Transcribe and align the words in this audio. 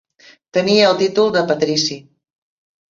Tenia 0.57 0.87
el 0.93 0.97
títol 1.03 1.31
de 1.37 1.47
patrici. 1.53 2.03